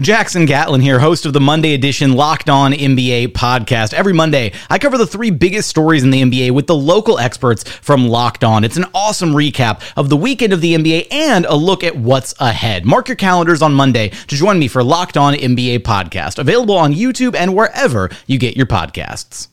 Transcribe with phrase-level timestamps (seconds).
[0.00, 3.92] Jackson Gatlin here, host of the Monday edition Locked On NBA podcast.
[3.92, 7.62] Every Monday, I cover the three biggest stories in the NBA with the local experts
[7.62, 8.64] from Locked On.
[8.64, 12.34] It's an awesome recap of the weekend of the NBA and a look at what's
[12.40, 12.86] ahead.
[12.86, 16.94] Mark your calendars on Monday to join me for Locked On NBA podcast, available on
[16.94, 19.48] YouTube and wherever you get your podcasts.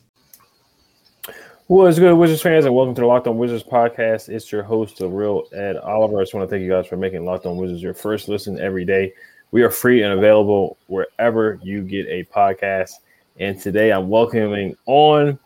[1.66, 4.30] What's good, Wizards fans, and welcome to the Locked On Wizards podcast.
[4.30, 6.18] It's your host, the real Ed Oliver.
[6.18, 8.58] I just want to thank you guys for making Locked On Wizards your first listen
[8.58, 9.12] every day.
[9.52, 12.92] We are free and available wherever you get a podcast.
[13.40, 15.40] And today I'm welcoming on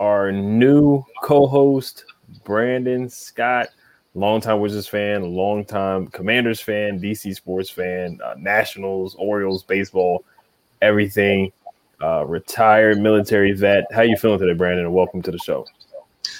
[0.00, 2.06] our new co-host,
[2.42, 3.68] Brandon Scott,
[4.16, 10.24] longtime Wizards fan, longtime Commanders fan, DC sports fan, uh, Nationals, Orioles, baseball,
[10.82, 11.52] everything.
[12.02, 13.84] Uh, retired military vet.
[13.92, 14.86] How you feeling today, Brandon?
[14.86, 15.64] And welcome to the show.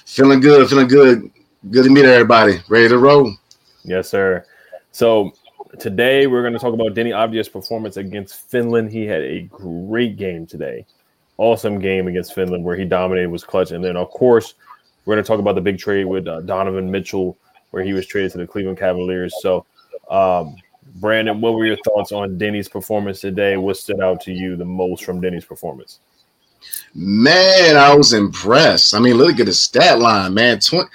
[0.05, 1.31] Feeling good, feeling good.
[1.71, 2.61] Good to meet everybody.
[2.69, 3.33] Ready to roll.
[3.85, 4.45] Yes, sir.
[4.91, 5.33] So
[5.79, 8.91] today we're going to talk about Deni Avdija's performance against Finland.
[8.91, 10.87] He had a great game today.
[11.39, 13.73] Awesome game against Finland where he dominated, was clutch.
[13.73, 14.55] And then, of course,
[15.05, 17.37] we're going to talk about the big trade with uh, Donovan Mitchell
[17.71, 19.35] where he was traded to the Cleveland Cavaliers.
[19.43, 19.67] So,
[20.09, 20.57] um,
[20.97, 23.57] Brandon, what were your thoughts on Deni's performance today?
[23.57, 26.01] What stood out to you the most from Deni's performance?
[26.95, 28.95] Man, I was impressed.
[28.95, 30.59] I mean, look at his stat line, man.
[30.59, 30.89] 20,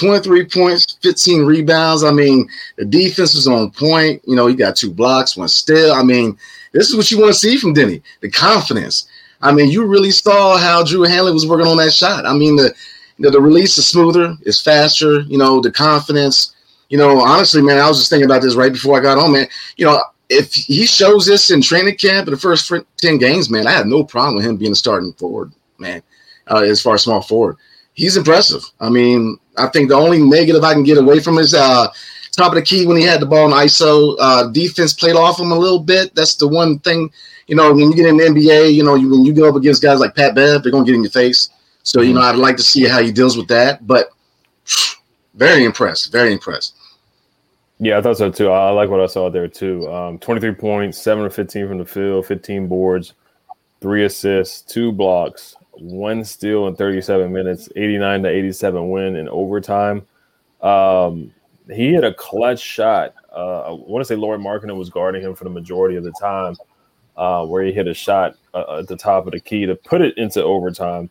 [0.00, 2.02] 23 points, 15 rebounds.
[2.02, 4.22] I mean, the defense was on point.
[4.26, 5.92] You know, he got two blocks, one steal.
[5.92, 6.38] I mean,
[6.72, 9.06] this is what you want to see from Deni the confidence.
[9.42, 12.26] I mean, you really saw how Drew Hanlen was working on that shot.
[12.26, 12.74] I mean, the
[13.16, 16.54] you know, the release is smoother, it's faster, you know, the confidence.
[16.88, 19.32] You know, honestly, man, I was just thinking about this right before I got on,
[19.32, 19.46] man.
[19.76, 23.66] You know, if he shows this in training camp in the first 10 games, man,
[23.66, 26.02] I have no problem with him being a starting forward, man,
[26.50, 27.56] uh, as far as small forward.
[27.92, 28.62] He's impressive.
[28.80, 31.88] I mean, I think the only negative I can get away from is uh,
[32.32, 34.16] top of the key when he had the ball in ISO.
[34.18, 36.14] Uh, defense played off him a little bit.
[36.14, 37.10] That's the one thing,
[37.46, 39.56] you know, when you get in the NBA, you know, you, when you go up
[39.56, 41.50] against guys like Pat Bev, they're going to get in your face.
[41.82, 43.86] So, you know, I'd like to see how he deals with that.
[43.86, 44.10] But
[45.34, 46.12] very impressed.
[46.12, 46.76] Very impressed.
[47.78, 48.50] Yeah, I thought so too.
[48.50, 49.90] I like what I saw there too.
[49.90, 53.14] Um, 23 points, 7 of 15 from the field, 15 boards,
[53.80, 60.06] three assists, two blocks, one steal in 37 minutes, 89 to 87 win in overtime.
[60.60, 61.32] Um,
[61.68, 63.14] he hit a clutch shot.
[63.34, 66.12] Uh, I want to say Lauri Markkanen was guarding him for the majority of the
[66.12, 66.56] time,
[67.16, 70.00] uh, where he hit a shot uh, at the top of the key to put
[70.00, 71.10] it into overtime.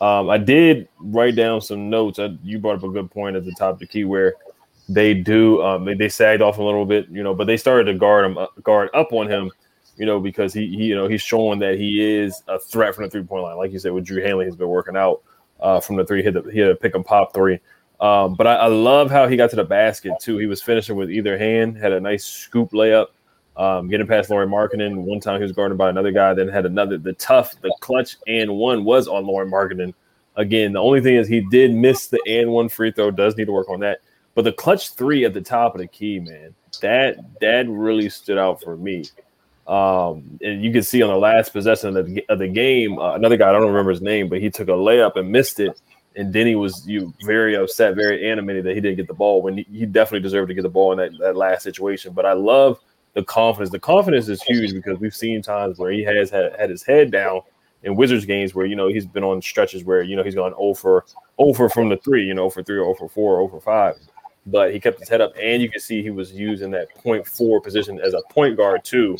[0.00, 2.18] Um, I did write down some notes.
[2.18, 4.34] I, you brought up a good point at the top of the key where
[4.88, 7.84] they do um, they, they sagged off a little bit, you know, but they started
[7.84, 9.50] to guard him uh, guard up on him
[9.96, 13.04] you know, because he, he you know he's showing that he is a threat from
[13.04, 13.56] the three point line.
[13.56, 15.22] Like you said, with Drew Hanlen, he's been working out
[15.60, 16.22] uh, from the three.
[16.22, 17.60] Had, the, he had a pick and pop three.
[18.00, 20.36] Um, but I, I, love how he got to the basket too.
[20.36, 23.06] He was finishing with either hand, had a nice scoop layup,
[23.56, 24.96] um, getting past Lauri Markkanen.
[24.96, 26.98] One time he was guarded by another guy, then had another.
[26.98, 29.94] The tough, the clutch, and one was on Lauri Markkanen.
[30.36, 33.10] Again, the only thing is he did miss the and one free throw.
[33.10, 34.00] Does need to work on that.
[34.34, 38.36] But the clutch three at the top of the key, man, that that really stood
[38.36, 39.04] out for me.
[39.66, 43.14] Um, and you can see on the last possession of the, of the game, uh,
[43.14, 45.80] another guy I don't remember his name, but he took a layup and missed it.
[46.14, 49.58] And Deni was you very upset, very animated that he didn't get the ball when
[49.58, 52.12] he, he definitely deserved to get the ball in that, that last situation.
[52.14, 52.78] But I love
[53.14, 53.70] the confidence.
[53.70, 57.10] The confidence is huge because we've seen times where he has had, had his head
[57.10, 57.40] down
[57.82, 60.54] in Wizards games where you know he's been on stretches where you know he's gone
[60.56, 61.04] over
[61.38, 63.96] over from the three, you know, for three or over four, over five.
[64.46, 67.26] But he kept his head up, and you can see he was using that point
[67.26, 69.18] four position as a point guard too,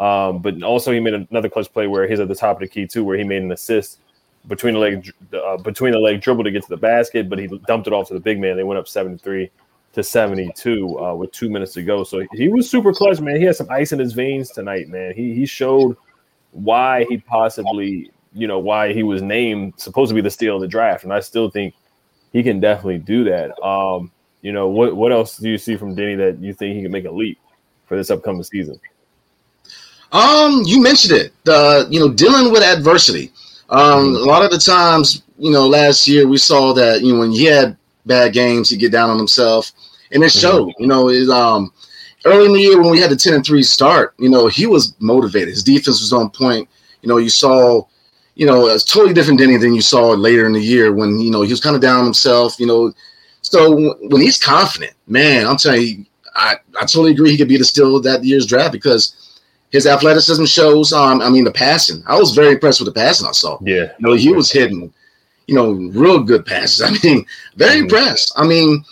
[0.00, 2.68] um, but also, he made another clutch play where he's at the top of the
[2.68, 4.00] key too, where he made an assist
[4.48, 7.46] between the leg uh, between the leg dribble to get to the basket, but he
[7.66, 8.56] dumped it off to the big man.
[8.56, 9.50] They went up seventy three
[9.92, 12.02] to seventy two uh, with two minutes to go.
[12.04, 13.36] So he was super clutch, man.
[13.36, 15.12] He had some ice in his veins tonight, man.
[15.14, 15.98] He he showed
[16.52, 20.62] why he possibly you know why he was named supposed to be the steal of
[20.62, 21.74] the draft, and I still think
[22.32, 23.62] he can definitely do that.
[23.62, 24.10] Um,
[24.40, 26.90] you know what what else do you see from Deni that you think he can
[26.90, 27.38] make a leap
[27.84, 28.80] for this upcoming season?
[30.12, 31.32] Um, you mentioned it.
[31.44, 33.32] The you know dealing with adversity.
[33.68, 37.20] Um, a lot of the times, you know, last year we saw that you know
[37.20, 37.76] when he had
[38.06, 39.72] bad games, he get down on himself,
[40.12, 40.68] and it showed.
[40.68, 40.82] Mm-hmm.
[40.82, 41.72] You know, is um
[42.24, 44.66] early in the year when we had the ten and three start, you know, he
[44.66, 45.48] was motivated.
[45.48, 46.68] His defense was on point.
[47.02, 47.86] You know, you saw,
[48.34, 51.30] you know, it's totally different Deni than you saw later in the year when you
[51.30, 52.58] know he was kind of down on himself.
[52.58, 52.92] You know,
[53.42, 57.56] so when he's confident, man, I'm telling you, I I totally agree he could be
[57.56, 59.29] the steal that year's draft because
[59.70, 60.92] his athleticism shows.
[60.92, 62.02] Um, I mean, the passing.
[62.06, 63.58] I was very impressed with the passing I saw.
[63.62, 64.92] Yeah, you know, he was hitting,
[65.46, 66.82] you know, real good passes.
[66.86, 67.24] I mean,
[67.56, 67.82] very mm-hmm.
[67.84, 68.32] impressed.
[68.36, 68.84] I mean,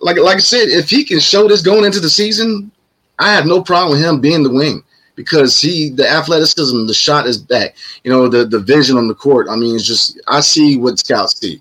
[0.00, 2.70] like like I said, if he can show this going into the season,
[3.18, 4.82] I have no problem with him being the wing
[5.14, 7.74] because he the athleticism, the shot is back.
[8.04, 9.48] You know, the the vision on the court.
[9.48, 11.60] I mean, it's just I see what scouts see.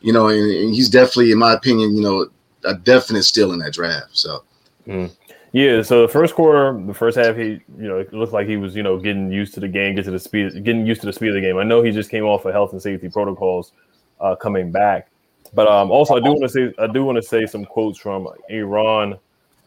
[0.00, 2.28] You know, and, and he's definitely, in my opinion, you know,
[2.64, 4.10] a definite steal in that draft.
[4.12, 4.44] So.
[4.86, 5.10] Mm.
[5.54, 8.56] Yeah, so the first quarter, the first half, he you know it looked like he
[8.56, 11.06] was you know getting used to the game, get to the speed, getting used to
[11.06, 11.58] the speed of the game.
[11.58, 13.70] I know he just came off of health and safety protocols,
[14.20, 15.10] uh, coming back,
[15.54, 18.00] but um, also I do want to say I do want to say some quotes
[18.00, 19.14] from Eran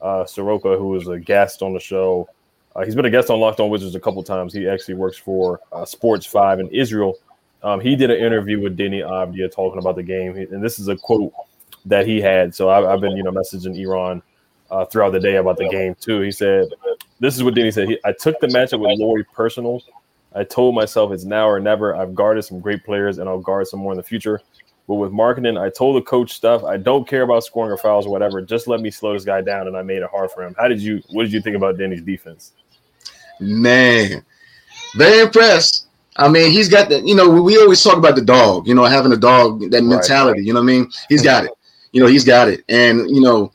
[0.02, 2.28] uh, Soroka, who was a guest on the show.
[2.76, 4.54] Uh, he's been a guest on Locked On Wizards a couple times.
[4.54, 7.16] He actually works for uh, Sports Five in Israel.
[7.64, 10.90] Um, he did an interview with Deni Avdija talking about the game, and this is
[10.90, 11.32] a quote
[11.86, 12.54] that he had.
[12.54, 14.22] So I, have been you know messaging Eran
[14.70, 16.22] uh, throughout the day about the game too.
[16.22, 16.68] He said,
[17.20, 17.88] "This is what Deni said.
[17.88, 19.82] He, I took the matchup with Lauri personal.
[20.36, 21.96] I told myself it's now or never.
[21.96, 24.42] I've guarded some great players, and I'll guard some more in the future.
[24.88, 26.64] But with Markkanen, I told the coach stuff.
[26.64, 28.42] I don't care about scoring or fouls or whatever.
[28.42, 30.56] Just let me slow this guy down, and I made it hard for him.
[30.58, 31.02] How did you?
[31.10, 32.54] What did you think about Deni's defense?
[33.40, 34.24] Man,
[34.96, 35.88] very impressed.
[36.16, 37.02] I mean, he's got the.
[37.02, 38.68] You know, we always talk about the dog.
[38.68, 40.40] You know, having a dog, that mentality.
[40.40, 40.48] Right.
[40.48, 40.92] You know what I mean?
[41.10, 41.52] He's got it.
[41.92, 43.52] You know, he's got it, and you know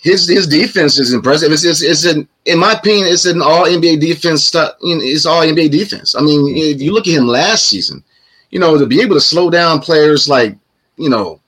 [0.00, 1.52] his his defense is impressive.
[1.52, 4.44] It's, it's, it's an in my opinion, it's an all NBA defense.
[4.44, 6.14] Stuff, you know, it's all NBA defense.
[6.14, 8.04] I mean, if you look at him last season,
[8.50, 10.56] you know, to be able to slow down players like
[10.96, 11.40] you know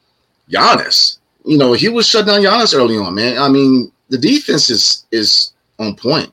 [0.50, 3.38] Giannis, you know, he was shut down Giannis early on, man.
[3.38, 6.32] I mean, the defense is is on point,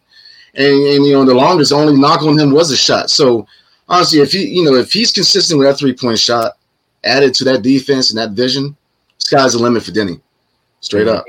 [0.56, 3.10] and and you know, the longest only knock on him was a shot.
[3.10, 3.48] So
[3.88, 6.54] honestly, if he you know if he's consistent with that three point shot
[7.04, 8.76] added to that defense and that vision,
[9.20, 10.20] sky's the limit for Deni.
[10.80, 11.26] Straight up.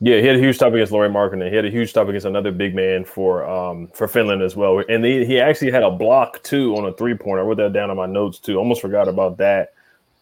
[0.00, 1.48] Yeah, he had a huge stop against Lauri Markkanen.
[1.48, 4.82] He had a huge stop against another big man for um for Finland as well.
[4.88, 7.42] And he, he actually had a block too on a three pointer.
[7.42, 8.56] I wrote that down in my notes too.
[8.56, 9.72] Almost forgot about that.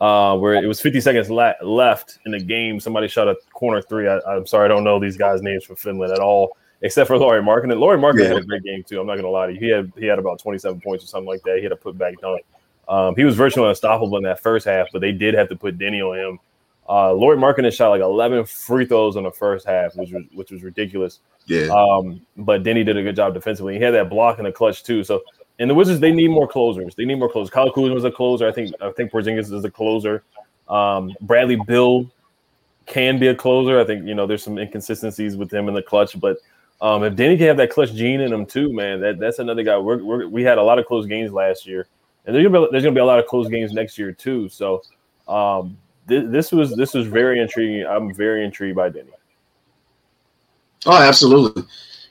[0.01, 2.81] Uh, where it was 50 seconds la- left in the game.
[2.81, 4.09] Somebody shot a corner three.
[4.09, 7.17] I, am sorry, I don't know these guys' names from Finland at all, except for
[7.17, 7.79] Lauri Markkanen.
[7.79, 8.29] Lauri Markkanen yeah.
[8.29, 9.01] had a great game too.
[9.01, 9.61] I'm not gonna lie to you.
[9.61, 11.59] He had he had about 27 points or something like that.
[11.59, 12.45] He had a putback dunk.
[12.89, 15.79] Um, he was virtually unstoppable in that first half, but they did have to put
[15.79, 16.41] Deni on him
[16.89, 20.51] uh, Lauri Markkanen shot like 11 free throws in the first half, which was which
[20.51, 21.21] was ridiculous.
[21.47, 21.69] Yeah.
[21.69, 23.77] Um, but Deni did a good job defensively.
[23.77, 25.05] He had that block in the clutch too.
[25.05, 25.23] So,
[25.59, 26.95] and the Wizards they need more closers.
[26.95, 27.51] They need more closers.
[27.51, 28.49] Kyle Kuzma was a closer.
[28.49, 30.25] I think I think Porzingis is a closer.
[30.69, 32.11] Um, Bradley Beal
[32.87, 33.81] can be a closer.
[33.81, 36.39] I think you know there's some inconsistencies with him in the clutch, but
[36.81, 39.63] um, if Deni can have that clutch gene in him too, man, that, that's another
[39.63, 39.79] guy.
[39.79, 41.87] We're, we're, we had a lot of close games last year,
[42.27, 44.49] and there's gonna be there's gonna be a lot of close games next year too.
[44.49, 44.83] So
[45.29, 47.87] um, this, this was this was very intriguing.
[47.87, 49.11] I'm very intrigued by Deni.
[50.87, 51.65] Oh, absolutely.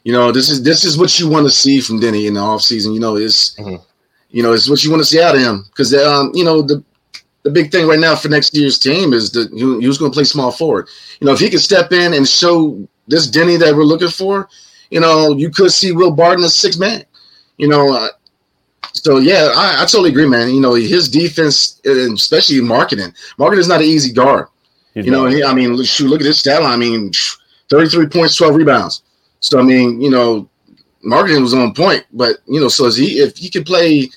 [0.04, 2.40] You know, this is this is what you want to see from Deni in the
[2.40, 2.94] offseason.
[2.94, 3.84] You know, it's mm-hmm.
[4.30, 6.62] you know, it's what you want to see out of him because um, you know
[6.62, 6.84] the
[7.44, 10.12] the big thing right now for next year's team is that he, he was going
[10.12, 10.88] to play small forward.
[11.20, 14.48] You know, if he could step in and show this Deni that we're looking for,
[14.90, 17.04] you know, you could see Will Barton as six man.
[17.58, 18.08] You know, uh,
[19.02, 20.54] so yeah, I, I, totally agree, man.
[20.54, 24.48] You know, his defense, especially Markkanen, Markkanen is not an easy guard.
[24.94, 26.74] He's you know, he, I mean, shoot, look at this stat line.
[26.74, 27.12] I mean,
[27.72, 29.02] 33 points, 12 rebounds.
[29.40, 30.48] So I mean, you know,
[31.04, 34.08] Markkanen was on point, but you know, so is he if he could play,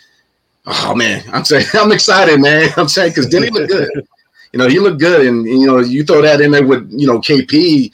[0.67, 2.69] oh man, I'm saying I'm excited, man.
[2.77, 3.89] I'm saying because Deni looked good.
[4.53, 7.07] You know, he looked good, and you know, you throw that in there with you
[7.07, 7.91] know KP,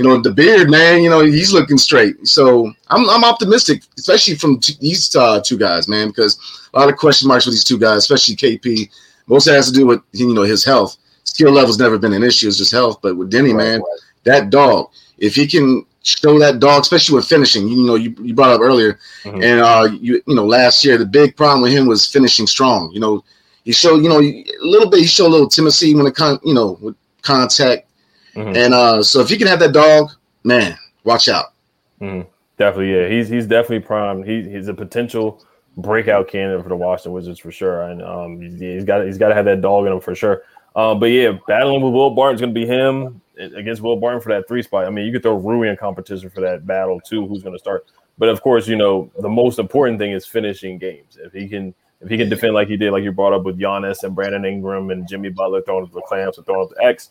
[0.00, 1.02] you know, the beard, man.
[1.02, 2.26] You know, he's looking straight.
[2.26, 6.38] So I'm I'm optimistic, especially from t- these uh, two guys, man, because
[6.72, 8.90] a lot of question marks with these two guys, especially KP.
[9.26, 10.96] Most has to do with you know his health.
[11.24, 13.00] Skill level's never been an issue; it's just health.
[13.02, 13.82] But with Deni, man,
[14.24, 14.88] that dog,
[15.18, 17.68] if he can show that dog, especially with finishing.
[17.68, 19.42] You know, you, you brought up earlier, mm-hmm.
[19.42, 22.90] and uh, you you know, last year the big problem with him was finishing strong.
[22.92, 23.22] You know,
[23.64, 25.00] he showed you know a little bit.
[25.00, 27.89] He showed a little timidity when it con you know with contact,
[28.34, 28.56] mm-hmm.
[28.56, 30.10] and uh, so if you can have that dog,
[30.44, 31.52] man, watch out.
[32.00, 32.28] Mm-hmm.
[32.56, 34.22] Definitely, yeah, he's he's definitely prime.
[34.22, 35.44] He, he's a potential
[35.76, 39.34] breakout candidate for the Washington Wizards for sure, and um, he's got he's got to
[39.34, 40.42] have that dog in him for sure.
[40.76, 44.28] Um, but yeah, battling with Will Barton's going to be him against Will Barton for
[44.30, 44.84] that three spot.
[44.84, 47.26] I mean, you could throw Rui in competition for that battle too.
[47.26, 47.86] Who's going to start?
[48.18, 51.18] But of course, you know the most important thing is finishing games.
[51.18, 53.58] If he can, if he can defend like he did, like you brought up with
[53.58, 56.84] Giannis and Brandon Ingram and Jimmy Butler throwing up the clamps and throwing up the
[56.84, 57.10] X,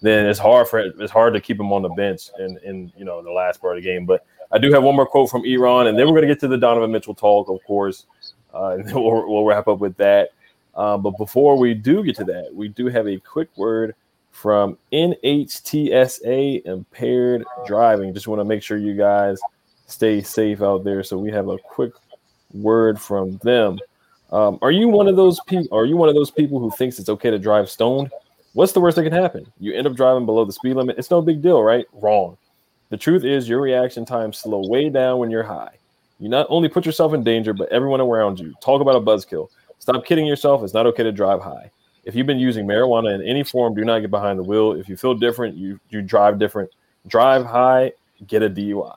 [0.00, 3.04] then it's hard for it's hard to keep him on the bench in in you
[3.04, 4.06] know the last part of the game.
[4.06, 6.40] But I do have one more quote from Eran, and then we're going to get
[6.40, 8.06] to the Donovan Mitchell talk, of course,
[8.54, 10.30] uh, and we'll, we'll wrap up with that.
[10.74, 13.94] Uh, but before we do get to that, we do have a quick word
[14.30, 18.14] from NHTSA Impaired Driving.
[18.14, 19.40] Just want to make sure you guys
[19.86, 21.02] stay safe out there.
[21.02, 21.92] So we have a quick
[22.52, 23.78] word from them.
[24.30, 25.76] Um, are you one of those people?
[25.76, 28.12] Are you one of those people who thinks it's okay to drive stoned?
[28.54, 29.50] What's the worst that can happen?
[29.60, 30.98] You end up driving below the speed limit.
[30.98, 31.86] It's no big deal, right?
[31.92, 32.36] Wrong.
[32.90, 35.76] The truth is, your reaction times slow way down when you're high.
[36.18, 38.54] You not only put yourself in danger, but everyone around you.
[38.60, 39.48] Talk about a buzzkill.
[39.78, 40.62] Stop kidding yourself.
[40.62, 41.70] It's not okay to drive high.
[42.04, 44.72] If you've been using marijuana in any form, do not get behind the wheel.
[44.72, 46.70] If you feel different, you you drive different.
[47.06, 47.92] Drive high,
[48.26, 48.96] get a DUI.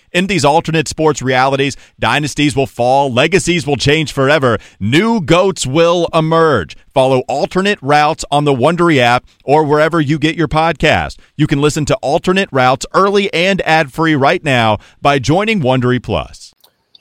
[0.11, 6.09] In these alternate sports realities, dynasties will fall, legacies will change forever, new goats will
[6.13, 6.75] emerge.
[6.93, 11.17] Follow alternate routes on the Wondery app or wherever you get your podcast.
[11.37, 16.03] You can listen to alternate routes early and ad free right now by joining Wondery
[16.03, 16.53] Plus.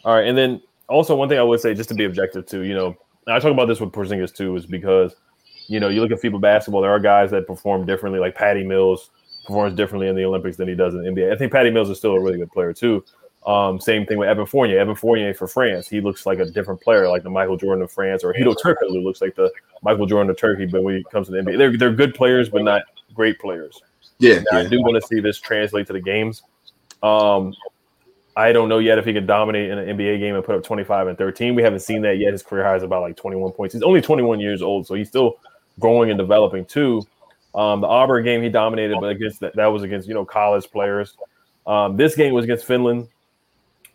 [0.04, 2.62] All right, and then also one thing I would say, just to be objective too,
[2.62, 5.16] you know, I talk about this with Porzingis too, is because
[5.66, 8.64] you know, you look at FIBA basketball, there are guys that perform differently, like Patty
[8.64, 9.10] Mills
[9.50, 11.32] performs differently in the Olympics than he does in the NBA.
[11.32, 13.04] I think Patty Mills is still a really good player too.
[13.46, 14.78] Um, same thing with Evan Fournier.
[14.78, 17.90] Evan Fournier for France, he looks like a different player, like the Michael Jordan of
[17.90, 19.50] France, or Hedo Turkoglu looks like the
[19.82, 20.66] Michael Jordan of Turkey.
[20.66, 22.82] But when it comes to the NBA, they're they're good players, but not
[23.14, 23.80] great players.
[24.18, 24.58] Yeah, yeah.
[24.58, 26.42] I do want to see this translate to the games.
[27.02, 27.54] Um,
[28.36, 30.62] I don't know yet if he can dominate in an NBA game and put up
[30.62, 31.54] 25 and 13.
[31.54, 32.32] We haven't seen that yet.
[32.32, 33.74] His career high is about like 21 points.
[33.74, 35.38] He's only 21 years old, so he's still
[35.78, 37.02] growing and developing too.
[37.54, 40.70] Um, the Auburn game he dominated, but against that, that was against you know college
[40.70, 41.16] players.
[41.66, 43.08] Um, this game was against Finland,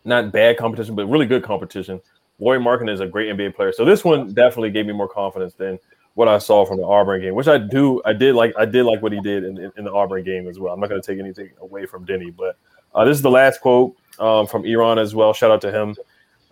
[0.04, 2.02] not bad competition, but really good competition.
[2.40, 5.54] Lauri Markkanen is a great NBA player, so this one definitely gave me more confidence
[5.54, 5.80] than
[6.16, 8.02] what I saw from the Auburn game, which I do.
[8.06, 8.54] I did like.
[8.58, 10.74] I did like what he did in, in, in the Auburn game as well.
[10.74, 12.58] I'm not going to take anything away from Deni, but
[12.94, 15.34] uh, this is the last quote um, from Eran as well.
[15.34, 15.96] Shout out to him.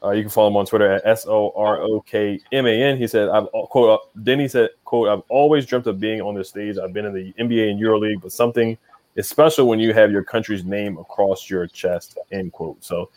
[0.04, 2.84] Uh, you can follow him on Twitter at S O R O K M A
[2.84, 2.98] N.
[2.98, 6.36] He said, "I've quote." Uh, then he said, "quote I've always dreamt of being on
[6.36, 6.78] this stage.
[6.78, 8.78] I've been in the NBA and EuroLeague, but something
[9.16, 12.84] is special when you have your country's name across your chest." End quote.
[12.84, 13.10] So,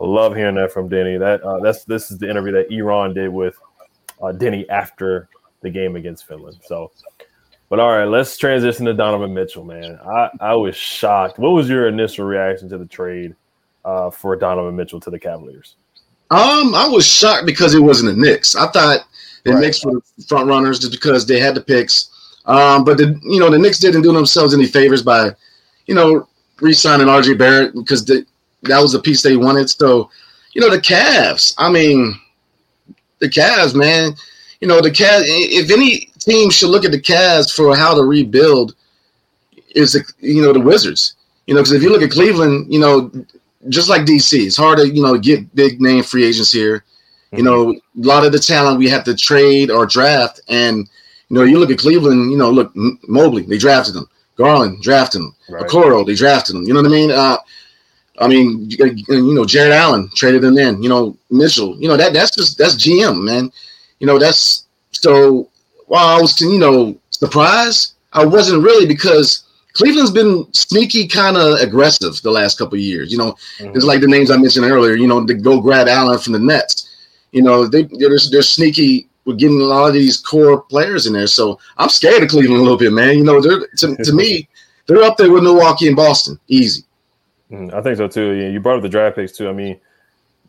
[0.00, 1.18] I love hearing that from Deni.
[1.18, 3.58] That uh, that's this is the interview that Eran did with
[4.22, 5.28] uh, Deni after
[5.60, 6.60] the game against Finland.
[6.64, 6.92] So,
[7.68, 9.64] but all right, let's transition to Donovan Mitchell.
[9.64, 11.38] Man, I I was shocked.
[11.38, 13.36] What was your initial reaction to the trade
[13.84, 15.76] uh, for Donovan Mitchell to the Cavaliers?
[16.32, 18.56] Um, I was shocked because it wasn't the Knicks.
[18.56, 19.04] I thought
[19.44, 19.60] the right.
[19.60, 22.08] Knicks were the front runners just because they had the picks.
[22.46, 25.36] Um, but the you know the Knicks didn't do themselves any favors by,
[25.86, 26.26] you know,
[26.60, 28.24] re-signing RJ Barrett because the,
[28.62, 29.68] that was the piece they wanted.
[29.68, 30.10] So,
[30.54, 31.54] you know, the Cavs.
[31.58, 32.18] I mean,
[33.18, 34.14] the Cavs, man.
[34.62, 35.24] You know, the Cavs.
[35.26, 38.74] If any team should look at the Cavs for how to rebuild,
[39.74, 41.14] is the, you know the Wizards.
[41.46, 43.10] You know, because if you look at Cleveland, you know,
[43.68, 46.78] just like DC, it's hard to you know get big name free agents here.
[46.78, 47.36] Mm-hmm.
[47.36, 50.88] You know, a lot of the talent we have to trade or draft, and
[51.28, 52.30] you know, you look at Cleveland.
[52.30, 52.72] You know, look
[53.08, 54.06] Mobley, they drafted him.
[54.36, 55.34] Garland drafted him.
[55.48, 55.64] Right.
[55.64, 56.62] Okoro, they drafted him.
[56.64, 57.10] You know what I mean?
[57.10, 57.36] Uh,
[58.18, 60.82] I mean, you know, Jarrett Allen traded him in.
[60.82, 61.76] You know, Mitchell.
[61.80, 63.50] You know that that's just that's GM, man.
[64.00, 65.48] You know that's so.
[65.86, 71.60] While I was, you know, surprised, I wasn't really because Cleveland's been sneaky, kind of
[71.60, 73.10] aggressive the last couple years.
[73.10, 73.74] You know, mm-hmm.
[73.74, 74.94] it's like the names I mentioned earlier.
[74.94, 76.88] You know, to go grab Allen from the Nets.
[77.32, 81.12] You know, they they're, they're sneaky with getting a lot of these core players in
[81.12, 81.26] there.
[81.26, 83.16] So I'm scared of Cleveland a little bit, man.
[83.16, 84.48] You know, they're to, to me,
[84.86, 86.82] they're up there with Milwaukee and Boston, easy.
[87.50, 88.32] Mm, I think so too.
[88.32, 89.48] Yeah, you brought up the draft picks too.
[89.48, 89.78] I mean,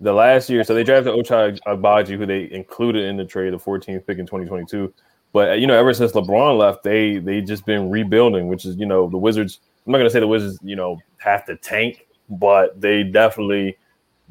[0.01, 3.58] the last year, so they drafted Ochai Agbaji, who they included in the trade, the
[3.58, 4.94] 14th pick in 2022.
[5.34, 8.78] But uh, you know, ever since LeBron left, they they just been rebuilding, which is
[8.78, 9.60] you know the Wizards.
[9.86, 13.78] I'm not gonna say the Wizards, you know, have to tank, but they definitely,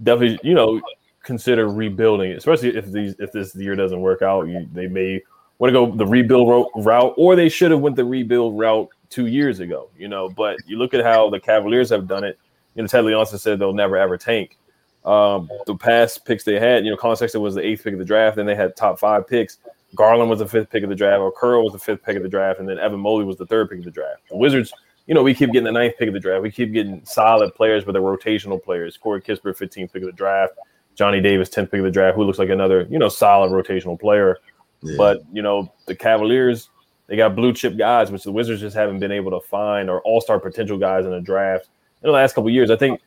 [0.03, 0.81] definitely, you know,
[1.23, 4.47] consider rebuilding, especially if these if this year doesn't work out.
[4.49, 5.21] You, they may
[5.59, 9.27] want to go the rebuild route, or they should have went the rebuild route two
[9.27, 9.91] years ago.
[9.99, 12.39] You know, but you look at how the Cavaliers have done it.
[12.77, 14.57] You know, Ted Leonsis said they'll never ever tank.
[15.05, 17.99] Um, the past picks they had, you know, Collin Sexton was the eighth pick of
[17.99, 19.59] the draft, then they had top five picks.
[19.95, 22.23] Garland was the fifth pick of the draft, or Curl was the fifth pick of
[22.23, 24.29] the draft, and then Evan Mobley was the third pick of the draft.
[24.29, 24.73] The Wizards,
[25.07, 26.43] you know, we keep getting the ninth pick of the draft.
[26.43, 28.97] We keep getting solid players, but they're rotational players.
[28.97, 30.55] Corey Kispert, 15th pick of the draft.
[30.95, 33.99] Johnny Davis, 10th pick of the draft, who looks like another, you know, solid rotational
[33.99, 34.39] player.
[34.83, 34.95] Yeah.
[34.97, 36.71] But, you know, the Cavaliers,
[37.07, 40.01] they got blue chip guys, which the Wizards just haven't been able to find, or
[40.03, 41.69] all star potential guys in the draft
[42.03, 42.71] in the last couple years.
[42.71, 43.01] I think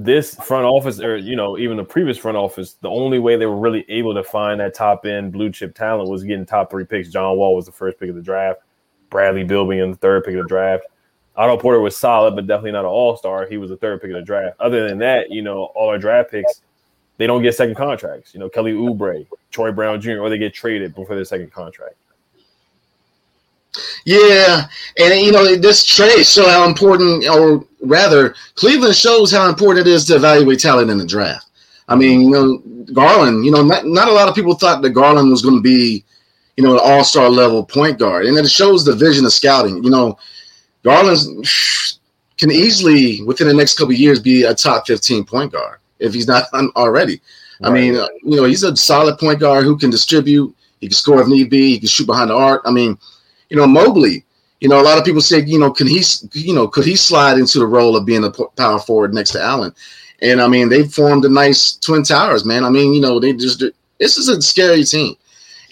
[0.00, 3.46] this front office, or you know, even the previous front office, the only way they
[3.46, 6.84] were really able to find that top end blue chip talent was getting top three
[6.84, 7.08] picks.
[7.08, 8.60] John Wall was the first pick of the draft,
[9.10, 10.84] Bradley Beal being the third pick of the draft.
[11.34, 13.46] Otto Porter was solid, but definitely not an all star.
[13.46, 14.56] He was the third pick of the draft.
[14.60, 16.62] Other than that, you know, all our draft picks,
[17.16, 18.32] they don't get second contracts.
[18.32, 21.96] You know, Kelly Oubre, Troy Brown Jr., or they get traded before their second contract.
[24.04, 24.66] Yeah,
[24.98, 29.90] and you know this trade show how important, or rather, Cleveland shows how important it
[29.90, 31.46] is to evaluate talent in the draft.
[31.88, 32.58] I mean, you know,
[32.92, 33.44] Garland.
[33.44, 36.04] You know, not, not a lot of people thought that Garland was going to be,
[36.56, 39.82] you know, an All Star level point guard, and it shows the vision of scouting.
[39.82, 40.18] You know,
[40.82, 41.46] Garland
[42.36, 46.28] can easily within the next couple years be a top fifteen point guard if he's
[46.28, 46.44] not
[46.76, 47.20] already.
[47.60, 47.70] Right.
[47.70, 50.54] I mean, uh, you know, he's a solid point guard who can distribute.
[50.80, 51.72] He can score if need be.
[51.72, 52.62] He can shoot behind the arc.
[52.64, 52.98] I mean
[53.48, 54.24] you know, Mobley.
[54.60, 56.96] You know, a lot of people say, you know, can he, you know, could he
[56.96, 59.72] slide into the role of being a power forward next to Allen?
[60.20, 62.64] And I mean, they formed a nice twin towers, man.
[62.64, 63.62] I mean, you know, they just
[63.98, 65.14] this is a scary team.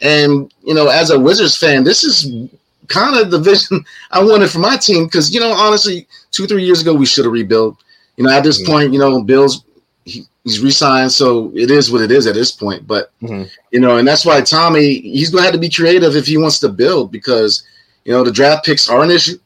[0.02, 2.48] And you know, as a Wizards fan, this is
[2.88, 6.64] kind of the vision I wanted for my team because you know, honestly, two three
[6.64, 7.76] years ago we should have rebuilt.
[8.16, 8.72] You know, at this mm-hmm.
[8.72, 9.64] point, you know, Beal's
[10.06, 12.86] he, he's resigned, so it is what it is at this point.
[12.86, 13.42] But mm-hmm.
[13.72, 16.60] you know, and that's why Tommy he's gonna have to be creative if he wants
[16.60, 17.64] to build because
[18.04, 19.38] you know the draft picks are an issue.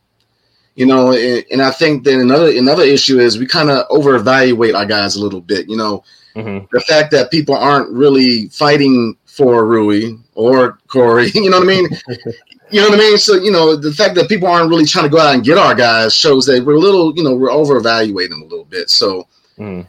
[0.76, 4.14] You know, and, and I think that another another issue is we kind of over
[4.14, 5.68] evaluate our guys a little bit.
[5.68, 6.04] You know,
[6.36, 6.66] mm-hmm.
[6.70, 11.30] the fact that people aren't really fighting for Rui or Corey.
[11.34, 11.88] You know what I mean?
[12.70, 13.18] you know what I mean?
[13.18, 15.58] So, you know, the fact that people aren't really trying to go out and get
[15.58, 18.66] our guys shows that we're a little, you know, we're over evaluating them a little
[18.66, 18.90] bit.
[18.90, 19.26] So,
[19.58, 19.86] mm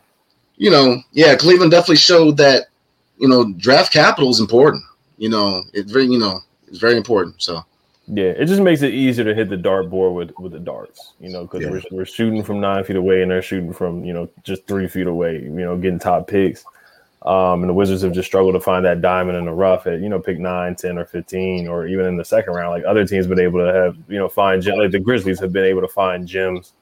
[0.62, 2.68] you know, yeah, Cleveland definitely showed that,
[3.18, 4.84] you know, draft capital is important.
[5.18, 7.42] You know, it's very, you know, it's very important.
[7.42, 7.66] So
[8.06, 11.30] yeah, it just makes it easier to hit the dartboard with with the darts, you
[11.30, 11.72] know, because yeah.
[11.72, 14.88] we're, we're shooting from nine feet away and they're shooting from you know just three
[14.88, 16.64] feet away, you know, getting top picks.
[17.24, 20.00] Um, and the Wizards have just struggled to find that diamond in the rough at
[20.00, 22.70] you know pick nine, 10, or fifteen, or even in the second round.
[22.70, 25.66] Like other teams been able to have you know find like the Grizzlies have been
[25.66, 26.74] able to find gems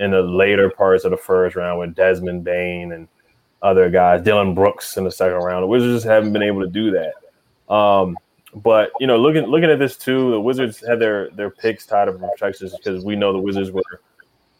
[0.00, 3.06] in the later parts of the first round with Desmond Bane and
[3.62, 5.62] other guys, Dillon Brooks in the second round.
[5.62, 7.72] The Wizards just haven't been able to do that.
[7.72, 8.16] Um,
[8.54, 12.08] but you know, looking looking at this too, the Wizards had their their picks tied
[12.08, 13.82] up for Texas because we know the Wizards were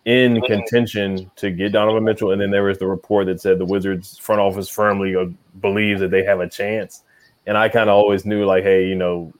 [0.05, 3.65] in contention to get Donovan Mitchell, and then there was the report that said the
[3.65, 5.15] Wizards front office firmly
[5.61, 7.03] believes that they have a chance.
[7.47, 9.33] And I kind of always knew, like, hey, you know,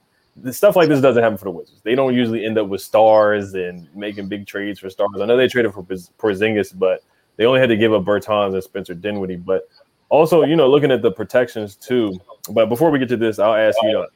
[0.51, 1.81] stuff like this doesn't happen for the Wizards.
[1.83, 5.21] They don't usually end up with stars and making big trades for stars.
[5.21, 7.03] I know they traded for Porzingis, but
[7.41, 9.67] they only had to give up Bertans and Spencer Dinwiddie, but
[10.11, 12.21] Also, you know, looking at the protections too.
[12.51, 14.07] But before we get to this, I'll ask you,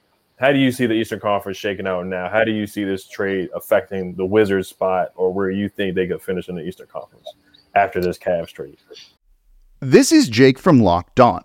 [0.40, 2.28] how do you see the Eastern Conference shaking out now?
[2.28, 6.08] How do you see this trade affecting the Wizards spot or where you think they
[6.08, 7.32] could finish in the Eastern Conference
[7.76, 8.78] after this Cavs trade?
[9.78, 11.44] This is Jake from Locked On.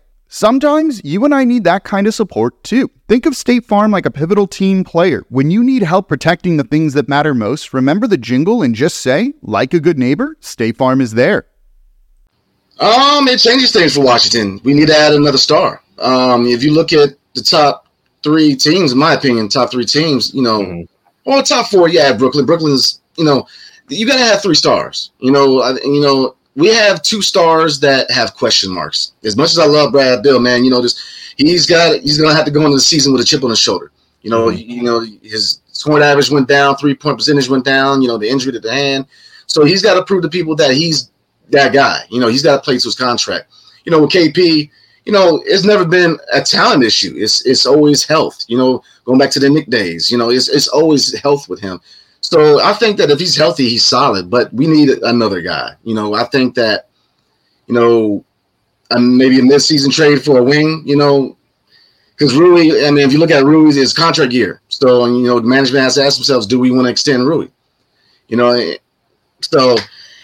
[0.33, 2.89] Sometimes you and I need that kind of support too.
[3.09, 5.25] Think of State Farm like a pivotal team player.
[5.27, 9.01] When you need help protecting the things that matter most, remember the jingle and just
[9.01, 11.47] say, like a good neighbor, State Farm is there.
[12.79, 14.61] Um, it changes things for Washington.
[14.63, 15.83] We need to add another star.
[15.99, 17.89] Um, if you look at the top
[18.23, 21.29] three teams, in my opinion, top three teams, you know, mm-hmm.
[21.29, 22.45] well, top four, yeah, Brooklyn.
[22.45, 23.45] Brooklyn's, you know,
[23.89, 25.11] you got to have three stars.
[25.19, 29.13] You know, you know, we have two stars that have question marks.
[29.23, 30.99] As much as I love Brad Beal, man, you know, just
[31.37, 33.59] he's got he's gonna have to go into the season with a chip on his
[33.59, 33.91] shoulder.
[34.21, 34.69] You know, mm-hmm.
[34.69, 38.29] you know, his scoring average went down, three point percentage went down, you know, the
[38.29, 39.05] injury to the hand.
[39.47, 41.11] So he's got to prove to people that he's
[41.49, 42.01] that guy.
[42.09, 43.51] You know, he's got to play to his contract.
[43.85, 44.69] You know, with KP,
[45.05, 47.13] you know, it's never been a talent issue.
[47.17, 48.45] It's it's always health.
[48.47, 51.59] You know, going back to the Knick days, you know, it's it's always health with
[51.59, 51.81] him.
[52.21, 54.29] So I think that if he's healthy, he's solid.
[54.29, 55.73] But we need another guy.
[55.83, 56.87] You know, I think that,
[57.67, 58.23] you know,
[58.91, 60.83] um, maybe a mid-season trade for a wing.
[60.85, 61.37] You know,
[62.21, 62.85] because Rui.
[62.85, 65.83] I mean, if you look at Rui's his contract year, so you know, the management
[65.83, 67.47] has to ask themselves, do we want to extend Rui?
[68.27, 68.77] You know, eh,
[69.41, 69.75] so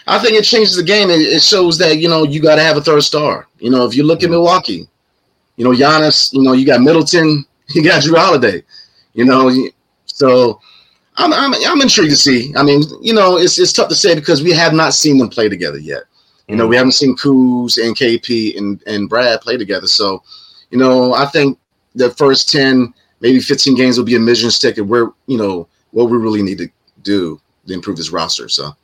[0.06, 1.10] I think it changes the game.
[1.10, 3.48] It, it shows that you know you got to have a third star.
[3.58, 4.88] You know, if you look at Milwaukee,
[5.56, 6.32] you know Giannis.
[6.32, 7.44] You know, you got Middleton.
[7.74, 8.62] You got Jrue Holiday.
[9.12, 9.52] You know,
[10.06, 10.58] so
[11.18, 12.54] I'm, I'm, I'm intrigued to see.
[12.56, 15.28] I mean, you know, it's it's tough to say because we have not seen them
[15.28, 16.04] play together yet.
[16.48, 16.78] You know, we mm.
[16.78, 19.86] haven't seen Kuz and KP and, and Brad play together.
[19.86, 20.22] So,
[20.70, 21.58] you know, I think
[21.94, 25.68] the first 10, maybe 15 games will be a measuring stick of where, you know,
[25.90, 26.68] what we really need to
[27.02, 28.48] do to improve this roster.
[28.48, 28.74] So,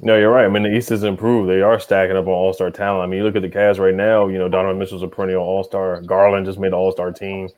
[0.00, 0.44] no, you're right.
[0.44, 1.48] I mean, the East has improved.
[1.48, 3.04] They are stacking up on all star talent.
[3.04, 5.42] I mean, you look at the Cavs right now, you know, Donovan Mitchell's a perennial
[5.42, 6.02] all star.
[6.02, 7.48] Garland just made the all star team.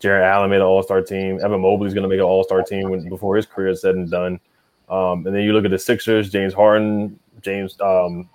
[0.00, 1.40] Jarrett Allen made an All Star team.
[1.42, 3.94] Evan Mobley's going to make an All Star team when, before his career is said
[3.94, 4.40] and done.
[4.88, 8.28] Um, and then you look at the Sixers: James Harden, James um,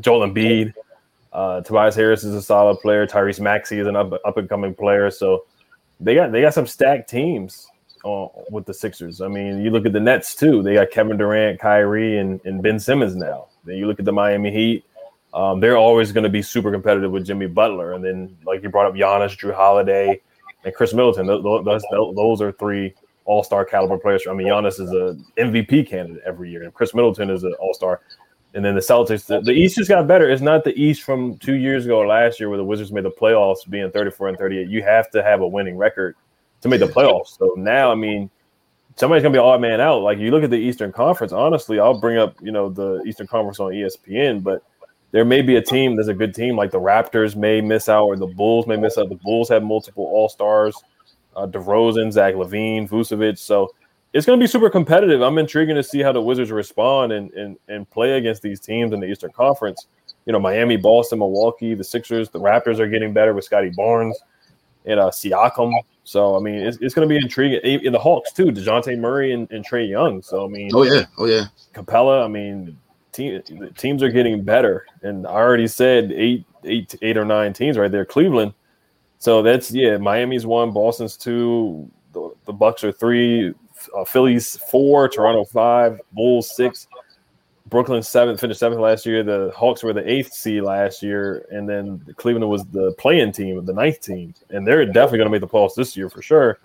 [0.00, 0.74] Joel Embiid,
[1.32, 3.06] uh, Tobias Harris is a solid player.
[3.06, 5.10] Tyrese Maxey is an up up and coming player.
[5.10, 5.46] So
[6.00, 7.66] they got they got some stacked teams
[8.04, 9.20] uh, with the Sixers.
[9.20, 10.62] I mean, you look at the Nets too.
[10.62, 13.46] They got Kevin Durant, Kyrie, and, and Ben Simmons now.
[13.64, 14.84] Then you look at the Miami Heat.
[15.34, 17.92] Um, they're always going to be super competitive with Jimmy Butler.
[17.92, 20.20] And then, like you brought up, Giannis, Jrue Holiday
[20.68, 21.26] and Khris Middleton.
[21.26, 24.24] Those, those are three All Star caliber players.
[24.28, 27.74] I mean, Giannis is a MVP candidate every year, and Khris Middleton is an All
[27.74, 28.00] Star.
[28.54, 30.28] And then the Celtics, the, the, East just got better.
[30.28, 33.04] It's not the East from two years ago or last year where the Wizards made
[33.04, 34.68] the playoffs being 34 and 38.
[34.68, 36.16] You have to have a winning record
[36.62, 37.38] to make the playoffs.
[37.38, 38.30] So now, I mean,
[38.96, 40.02] somebody's gonna be odd man out.
[40.02, 43.26] Like you look at the Eastern Conference, honestly, I'll bring up, you know, the Eastern
[43.26, 44.62] Conference on ESPN, but
[45.10, 48.04] there may be a team that's a good team, like the Raptors may miss out,
[48.04, 49.08] or the Bulls may miss out.
[49.08, 50.76] The Bulls have multiple All Stars,
[51.34, 53.38] uh, DeRozan, Zach LaVine, Vucevic.
[53.38, 53.70] So
[54.12, 55.22] it's going to be super competitive.
[55.22, 58.92] I'm intrigued to see how the Wizards respond and, and and play against these teams
[58.92, 59.86] in the Eastern Conference.
[60.26, 64.18] You know, Miami, Boston, Milwaukee, the Sixers, the Raptors are getting better with Scottie Barnes
[64.84, 65.72] and uh, Siakam.
[66.04, 67.60] So I mean, it's, it's going to be intriguing.
[67.62, 70.22] In the Hawks too, Dejounte Murray and, and Trae Young.
[70.22, 72.24] So I mean, oh yeah, oh yeah, Capela.
[72.24, 72.78] I mean,
[73.18, 77.76] team, teams are getting better, and I already said eight, eight, eight or nine teams
[77.76, 78.04] right there.
[78.04, 78.54] Cleveland,
[79.18, 79.96] so that's yeah.
[79.98, 83.52] Miami's one, Boston's two, the, the Bucks are three,
[83.96, 86.86] uh, Phillies four, Toronto five, Bulls six,
[87.66, 89.22] Brooklyn seventh, finished seventh last year.
[89.22, 93.62] The Hawks were the eighth seed last year, and then Cleveland was the playing team,
[93.64, 96.60] the ninth team, and they're definitely going to make the playoffs this year for sure.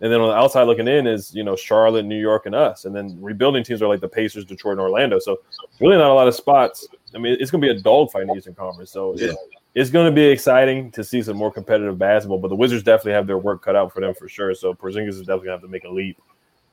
[0.00, 2.84] And then on the outside looking in is, you know, Charlotte, New York, and us.
[2.84, 5.18] And then rebuilding teams are like the Pacers, Detroit, and Orlando.
[5.18, 5.38] So
[5.80, 6.86] really not a lot of spots.
[7.14, 8.90] I mean, it's going to be a dogfight in the Eastern Conference.
[8.90, 9.28] So yeah.
[9.28, 9.36] it's,
[9.74, 12.38] it's going to be exciting to see some more competitive basketball.
[12.38, 14.54] But the Wizards definitely have their work cut out for them for sure.
[14.54, 16.20] So Porzingis is definitely going to have to make a leap,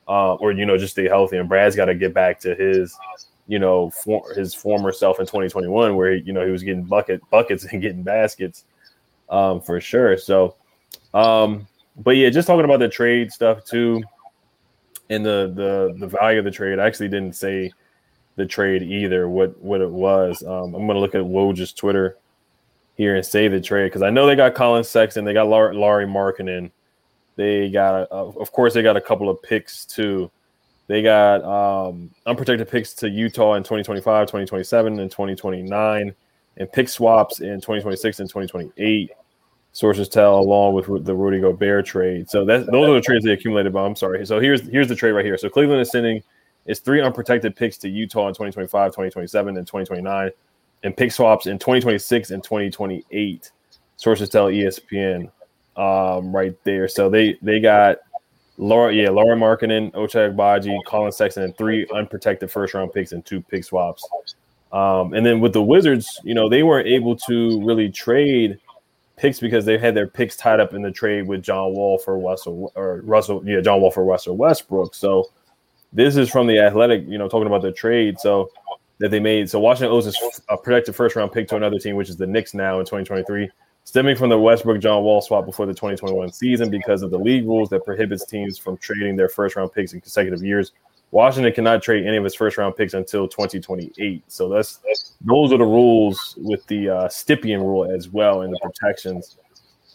[0.05, 1.37] uh, or you know, just stay healthy.
[1.37, 2.97] And Brad's got to get back to his
[3.47, 7.21] you know, for his former self in 2021, where you know he was getting bucket
[7.29, 8.65] buckets and getting baskets,
[9.29, 10.17] um, for sure.
[10.17, 10.55] So,
[11.13, 14.01] um, but yeah, just talking about the trade stuff too,
[15.09, 16.79] and the the the value of the trade.
[16.79, 17.71] I actually didn't say
[18.35, 19.29] the trade either.
[19.29, 20.43] What what it was.
[20.43, 22.17] Um, I'm gonna look at Woj's Twitter
[22.95, 26.05] here and say the trade because I know they got Collin Sexton, they got Lauri
[26.05, 26.71] Markkanen,
[27.35, 30.31] they got uh, of course they got a couple of picks too.
[30.87, 36.13] They got um, unprotected picks to Utah in 2025, 2027, and 2029,
[36.57, 39.11] and pick swaps in 2026 and 2028.
[39.73, 42.29] Sources tell, along with the Rudy Gobert trade.
[42.29, 43.73] So that those are the trades they accumulated.
[43.73, 44.23] But I'm sorry.
[44.25, 45.37] So here's here's the trade right here.
[45.37, 46.21] So Cleveland is sending
[46.67, 50.31] is three unprotected picks to Utah in 2025, 2027, and 2029,
[50.83, 53.51] and pick swaps in 2026 and 2028.
[53.97, 55.31] Sources tell ESPN
[55.75, 56.87] um, right there.
[56.87, 57.97] So they they got
[58.57, 63.25] Lauri, yeah, Lauri Markkanen, Ochai Agbaji, Collin Sexton, and three unprotected first round picks and
[63.25, 64.07] two pick swaps.
[64.71, 68.59] Um, and then with the Wizards, you know, they weren't able to really trade
[69.23, 72.19] picks because they had their picks tied up in the trade with John Wall for
[72.19, 74.93] Russell or Russell, yeah, John Wall for Russell Westbrook.
[74.93, 75.31] So
[75.93, 78.19] this is from the Athletic, you know, talking about the trade.
[78.19, 78.51] So
[78.99, 79.49] that they made.
[79.49, 82.53] So Washington owes a protected first round pick to another team, which is the Knicks
[82.53, 83.49] now in 2023
[83.85, 87.45] stemming from the Westbrook John Wall swap before the 2021 season because of the league
[87.45, 90.71] rules that prohibits teams from trading their first round picks in consecutive years.
[91.13, 94.23] Washington cannot trade any of its first round picks until 2028.
[94.27, 98.51] So that's, that's those are the rules with the uh, Stepien rule as well and
[98.51, 99.37] the protections.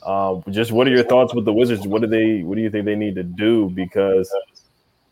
[0.07, 1.89] Um, just what are your thoughts with the Wizards?
[1.89, 2.45] What do they?
[2.45, 4.33] What do you think they need to do because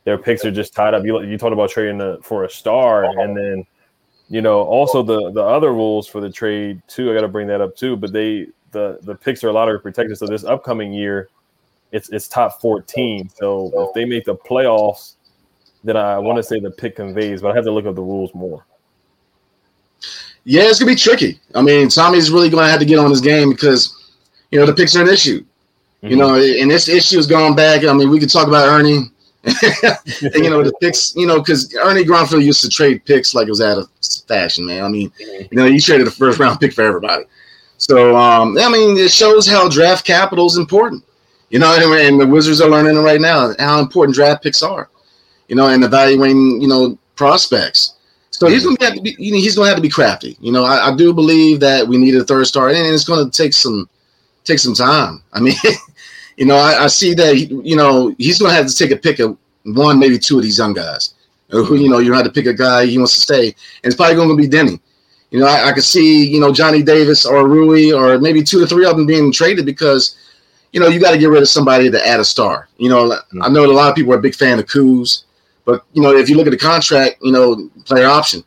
[0.04, 1.04] their picks are just tied up?
[1.04, 3.66] You you talked about trading for a star, and then
[4.28, 7.10] you know also the the other rules for the trade too.
[7.10, 7.96] I got to bring that up too.
[7.96, 10.16] But they the the picks are a lot of protected.
[10.18, 11.30] So this upcoming year,
[11.90, 13.28] it's it's top 14.
[13.30, 15.16] So if they make the playoffs,
[15.86, 18.02] then I want to say the pick conveys, but I have to look up the
[18.02, 18.64] rules more.
[20.44, 21.40] Yeah, it's gonna be tricky.
[21.54, 24.12] I mean, Tommy's really gonna have to get on his game because
[24.50, 25.40] you know the picks are an issue.
[25.40, 26.08] Mm-hmm.
[26.08, 27.84] You know, and this issue is going back.
[27.84, 29.10] I mean, we could talk about Ernie.
[29.44, 29.54] and,
[30.34, 33.50] you know the picks, you know, because Ernie Grunfeld used to trade picks like it
[33.50, 33.88] was out of
[34.26, 34.82] fashion, man.
[34.82, 37.24] I mean, you know, he traded a first round pick for everybody.
[37.78, 41.04] So um, I mean, it shows how draft capital is important.
[41.50, 44.62] You know, and, and the Wizards are learning it right now how important draft picks
[44.62, 44.90] are.
[45.48, 47.94] You know, and evaluating you know prospects.
[48.30, 49.16] So he's gonna have to be.
[49.18, 50.36] You know, he's gonna have to be crafty.
[50.40, 53.30] You know, I, I do believe that we need a third star, and it's gonna
[53.30, 53.88] take some
[54.44, 55.22] take some time.
[55.32, 55.54] I mean,
[56.36, 57.34] you know, I, I see that.
[57.34, 60.42] He, you know, he's gonna have to take a pick of one, maybe two of
[60.42, 61.14] these young guys.
[61.48, 63.54] Who you know, you have to pick a guy he wants to stay, and
[63.84, 64.80] it's probably gonna be Deni.
[65.30, 68.62] You know, I, I could see, you know, Johnny Davis or Rui or maybe two
[68.62, 70.16] or three of them being traded because,
[70.72, 72.68] you know, you got to get rid of somebody to add a star.
[72.78, 73.42] You know, mm-hmm.
[73.42, 75.24] I know a lot of people are a big fan of Kuz,
[75.66, 78.42] but, you know, if you look at the contract, you know, player option.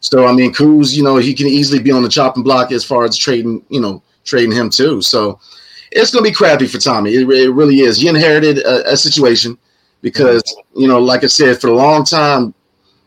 [0.00, 2.84] So, I mean, Kuz, you know, he can easily be on the chopping block as
[2.84, 5.02] far as trading, you know, trading him too.
[5.02, 5.40] So
[5.90, 7.14] it's to be crappy for Tommy.
[7.14, 8.00] It, it really is.
[8.00, 9.58] He inherited a, a situation
[10.02, 10.42] because,
[10.76, 12.54] you know, like I said, for a long time,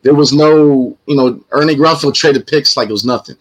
[0.02, 3.36] there was no, you know, Ernie Grunfeld traded picks like it was nothing,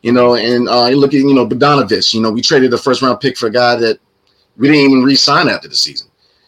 [0.00, 0.34] you know.
[0.34, 2.14] And uh, look at, you know, Bogdanovich.
[2.14, 4.00] You know, we traded a first round pick for a guy that
[4.56, 6.05] we didn't even re-sign after the season.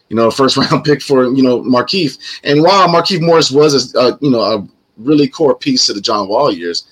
[0.08, 2.18] You know, a first round pick for you know Markieff.
[2.44, 6.00] And while Markieff Morris was, a, a, you know, a really core piece of the
[6.00, 6.86] John Wall years,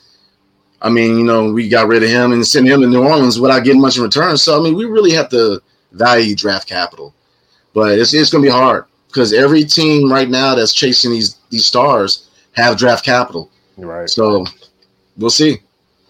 [0.82, 3.40] I mean, you know, we got rid of him and sent him to New Orleans
[3.40, 4.36] without getting much in return.
[4.36, 5.60] So I mean, we really have to
[5.92, 7.14] value draft capital,
[7.72, 11.38] but it's it's going to be hard because every team right now that's chasing these
[11.50, 13.50] these stars have draft capital.
[13.76, 14.08] Right.
[14.08, 14.44] So
[15.16, 15.58] we'll see.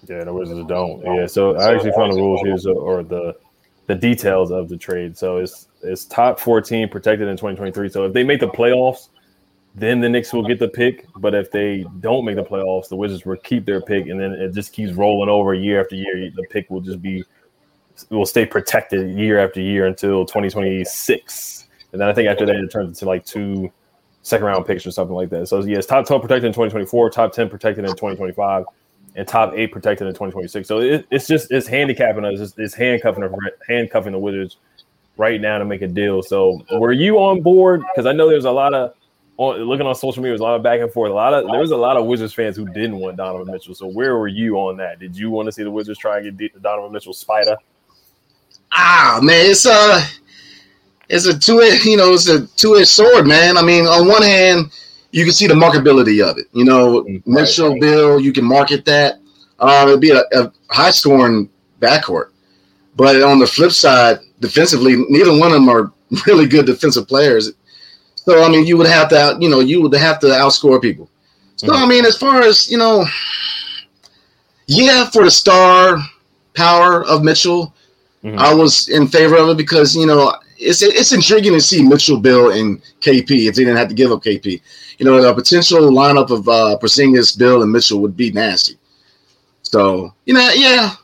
[0.08, 1.02] Yeah, the Wizards don't.
[1.04, 1.26] Yeah.
[1.26, 3.36] So I actually found the rules here, so, or the
[3.86, 5.16] the details of the trade.
[5.16, 7.88] So it's it's top 14 protected in 2023.
[7.88, 9.08] So if they make the playoffs,
[9.74, 11.06] then the Knicks will get the pick.
[11.16, 14.32] But if they don't make the playoffs, the Wizards will keep their pick, and then
[14.32, 16.30] it just keeps rolling over year after year.
[16.34, 17.24] The pick will just be
[18.10, 21.68] will stay protected year after year until 2026.
[21.92, 23.72] And then I think after that it turns into like two
[24.22, 25.46] second round picks or something like that.
[25.48, 28.64] So yes, top 12 protected in 2024, top 10 protected in 2025,
[29.16, 30.68] and top eight protected in 2026.
[30.68, 32.38] So it, it's just it's handicapping us.
[32.38, 33.28] It's, it's handcuffing
[33.66, 34.58] handcuffing the Wizards
[35.16, 36.22] right now to make a deal.
[36.22, 37.80] So were you on board?
[37.80, 38.94] Because I know there's a lot of
[39.38, 41.10] on, looking on social media, there's a lot of back and forth.
[41.10, 43.74] A lot of there was a lot of Wizards fans who didn't want Donovan Mitchell.
[43.74, 44.98] So where were you on that?
[44.98, 47.56] Did you want to see the Wizards try and get Donovan Mitchell spider?
[48.72, 50.02] Ah man, it's a
[51.08, 53.56] it's a two you know it's a two edged sword, man.
[53.56, 54.70] I mean, on one hand,
[55.16, 56.44] you can see the marketability of it.
[56.52, 57.80] You know, right, Mitchell right.
[57.80, 59.18] Beal, you can market that.
[59.58, 61.48] Uh, it'd be a, a high scoring
[61.80, 62.32] backcourt.
[62.96, 65.90] But on the flip side, defensively, neither one of them are
[66.26, 67.50] really good defensive players.
[68.16, 71.08] So I mean, you would have to, you know, you would have to outscore people.
[71.56, 73.06] So I mean, as far as you know,
[74.66, 75.96] yeah, for the star
[76.52, 77.72] power of Mitchell,
[78.22, 78.38] mm-hmm.
[78.38, 82.18] I was in favor of it because you know it's it's intriguing to see Mitchell,
[82.18, 84.60] Beal, and KP if they didn't have to give up KP.
[84.98, 88.76] You know, the potential lineup of uh, Porzingis, Beal, and Mitchell would be nasty.
[89.62, 90.94] So you know, yeah,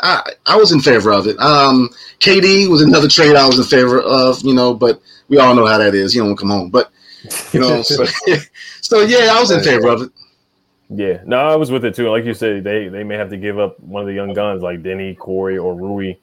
[0.00, 1.38] I I was in favor of it.
[1.38, 1.88] Um,
[2.20, 4.42] KD was another trade I was in favor of.
[4.42, 6.14] You know, but we all know how that is.
[6.14, 6.90] You don't come home, but
[7.52, 8.04] you know, so,
[8.80, 10.12] so yeah, I was in favor of it.
[10.90, 12.10] Yeah, no, I was with it too.
[12.10, 14.62] Like you said, they they may have to give up one of the young guns
[14.62, 16.16] like Deni, Corey, or Rui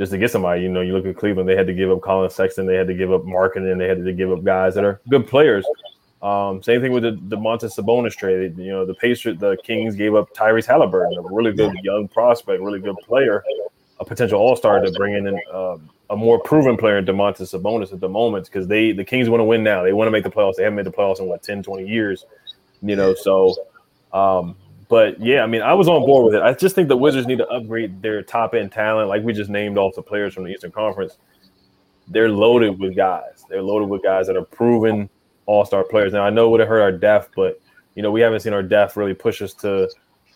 [0.00, 0.62] just to get somebody.
[0.62, 2.86] You know, you look at Cleveland; they had to give up Collin Sexton, they had
[2.86, 5.66] to give up Markkanen, they had to give up guys that are good players.
[6.22, 8.56] Um, same thing with the Domantas Sabonis trade.
[8.56, 12.62] You know, the Pacers, the Kings gave up Tyrese Halliburton, a really good young prospect,
[12.62, 13.44] really good player,
[14.00, 15.76] a potential All Star to bring in uh,
[16.08, 19.40] a more proven player in Domantas Sabonis at the moment because they the Kings want
[19.40, 19.82] to win now.
[19.82, 20.56] They want to make the playoffs.
[20.56, 22.24] They haven't made the playoffs in what 10, 20 years.
[22.80, 23.54] You know, so
[24.14, 24.56] um,
[24.90, 26.42] but yeah, I mean, I was on board with it.
[26.42, 29.48] I just think the Wizards need to upgrade their top end talent, like we just
[29.48, 31.16] named off the players from the Eastern Conference.
[32.08, 33.44] They're loaded with guys.
[33.48, 35.08] They're loaded with guys that are proven
[35.46, 36.12] all star players.
[36.12, 37.60] Now I know it would have hurt our depth, but
[37.94, 39.88] you know we haven't seen our depth really push us to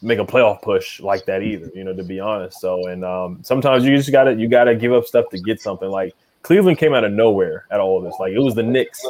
[0.03, 1.69] make a playoff push like that either.
[1.75, 2.61] You know, to be honest.
[2.61, 5.89] So and um, sometimes you just gotta you gotta give up stuff to get something.
[5.89, 8.15] Like Cleveland came out of nowhere at all of this.
[8.21, 9.05] Like it was the Knicks.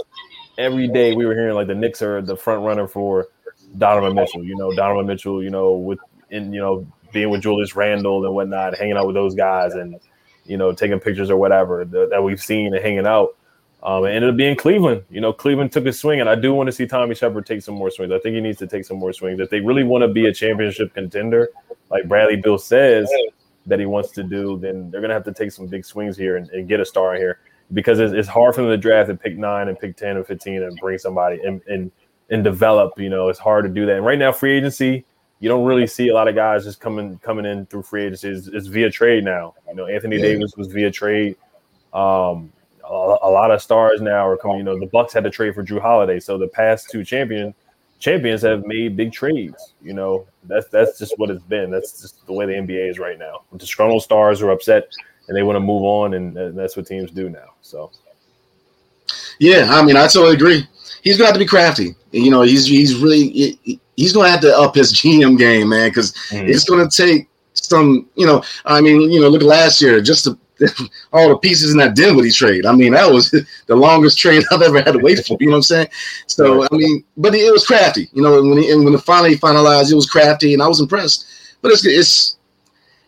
[0.56, 3.28] Every day we were hearing like the Knicks are the front runner for
[3.78, 4.44] Donovan Mitchell.
[4.44, 5.42] You know, Donovan Mitchell.
[5.42, 5.98] You know, with
[6.30, 9.98] in you know being with Julius Randle and whatnot, hanging out with those guys, and
[10.44, 13.36] you know taking pictures or whatever that, that we've seen and hanging out.
[13.82, 15.02] Um, it ended up being Cleveland.
[15.10, 17.60] You know, Cleveland took a swing, and I do want to see Tommy Sheppard take
[17.60, 18.12] some more swings.
[18.12, 19.40] I think he needs to take some more swings.
[19.40, 21.50] If they really want to be a championship contender,
[21.90, 23.10] like Bradley Beal says
[23.66, 26.36] that he wants to do, then they're to have to take some big swings here
[26.36, 27.40] and, and get a star here
[27.74, 30.26] because it's, it's, hard for them to draft and pick nine and pick 10 and
[30.26, 31.92] 15 and bring somebody and, and–
[32.30, 32.98] and develop.
[32.98, 33.96] You know, it's hard to do that.
[33.96, 35.04] And right now, free agency,
[35.40, 38.30] you don't really see a lot of guys just coming coming in through free agency.
[38.30, 39.54] It's, it's via trade now.
[39.68, 40.22] You know, Anthony yeah.
[40.22, 41.36] Davis was via trade.
[41.92, 42.52] Um,
[42.84, 44.58] a, a, lot of stars now are coming.
[44.58, 47.54] You know, the Bucks had to trade for Jrue Holiday, so the past two champion
[48.00, 49.74] champions have made big trades.
[49.80, 51.70] You know, that's that's just what it's been.
[51.70, 53.42] That's just the way the NBA is right now.
[53.52, 54.92] The disgruntled stars are upset
[55.28, 57.54] and they want to move on, and that's what teams do now.
[57.62, 57.90] So.
[59.38, 60.66] Yeah, I mean, I totally agree
[61.04, 61.94] he's gonna have to be crafty.
[62.10, 63.58] You know, he's he's really
[63.96, 66.48] he's gonna have to up his GM game, man, because mm.
[66.48, 68.08] it's gonna take some.
[68.16, 70.36] You know, I mean, you know, look last year, just to,
[71.12, 72.66] all the pieces in that Dinwiddie trade.
[72.66, 73.30] I mean, that was
[73.66, 75.36] the longest trade I've ever had to wait for.
[75.38, 75.88] You know what I'm saying?
[76.26, 78.08] So I mean, but it was crafty.
[78.12, 80.80] You know, when he, and when it finally finalized, it was crafty, and I was
[80.80, 81.26] impressed.
[81.60, 82.36] But it's it's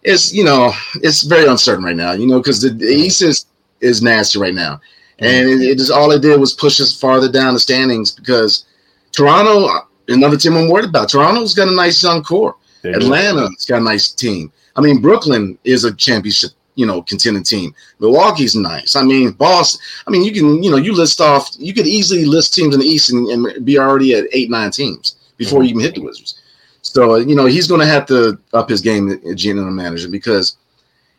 [0.02, 2.12] it's you know it's very uncertain right now.
[2.12, 3.46] You know, because the, the East is
[3.80, 4.80] is nasty right now
[5.18, 8.66] and it, it, just all it did was push us farther down the standings because
[9.12, 11.08] Toronto, another team I'm worried about.
[11.08, 12.56] Toronto's got a nice young core.
[12.84, 14.52] Atlanta's got a nice team.
[14.76, 17.74] I mean, Brooklyn is a championship, you know, contending team.
[17.98, 18.94] Milwaukee's nice.
[18.94, 19.80] I mean, Boston.
[20.06, 21.50] I mean, you can, you know, you list off.
[21.58, 24.70] You could easily list teams in the East and, and be already at eight, nine
[24.70, 25.64] teams before mm-hmm.
[25.64, 26.40] you even hit the Wizards.
[26.82, 30.56] So, you know, he's going to have to up his game, the general manager, because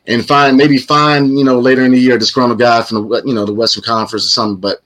[0.07, 3.21] and find maybe find you know later in the year a disgruntled guy from the
[3.25, 4.59] you know the Western Conference or something.
[4.59, 4.81] But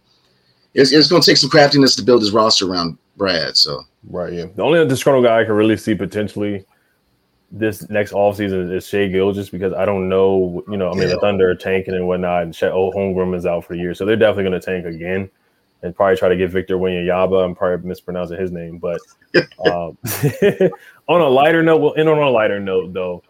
[0.73, 3.55] it's, it's going to take some craftiness to build his roster around Brad.
[3.55, 4.45] So right, yeah.
[4.55, 6.65] The only disgruntled guy I can really see potentially
[7.51, 11.15] this next offseason is Shai Gilgeous because I don't know, you know, I mean yeah.
[11.15, 14.05] the Thunder are tanking and whatnot, and Chet Holmgren is out for the year, so
[14.05, 15.29] they're definitely going to tank again
[15.83, 17.43] and probably try to get Victor Wembanyama.
[17.43, 18.99] I'm probably mispronouncing his name, but
[19.65, 19.97] um,
[21.07, 23.21] on a lighter note, we'll end on a lighter note though,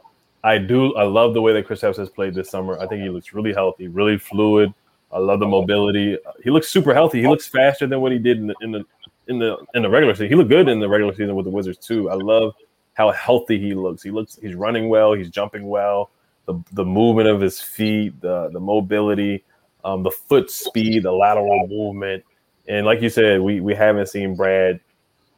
[0.44, 0.96] I do.
[0.96, 2.80] I love the way that Kristaps has played this summer.
[2.80, 4.74] I think he looks really healthy, really fluid.
[5.12, 6.18] I love the mobility.
[6.44, 7.22] He looks super healthy.
[7.22, 8.86] He looks faster than what he did in the in the
[9.28, 10.30] in the in the regular season.
[10.30, 12.10] He looked good in the regular season with the Wizards too.
[12.10, 12.54] I love
[12.94, 14.02] how healthy he looks.
[14.02, 14.40] He looks.
[14.42, 15.14] He's running well.
[15.14, 16.10] He's jumping well.
[16.46, 19.44] The the movement of his feet, the the mobility,
[19.84, 22.24] um, the foot speed, the lateral movement,
[22.68, 24.80] and like you said, we we haven't seen Brad,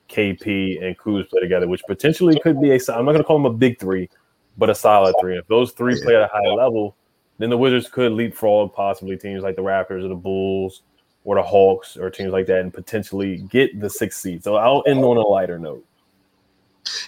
[0.08, 2.80] KP, and Kuz play together, which potentially could be a.
[2.90, 4.10] I'm not going to call him a big three
[4.58, 5.38] but a solid three.
[5.38, 6.96] If those three play at a high level,
[7.38, 10.84] then the Wizards could leapfrog possibly teams like the Raptors or the Bulls
[11.24, 14.44] or the Hawks or teams like that and potentially get the sixth seed.
[14.44, 15.86] So I'll end on a lighter note.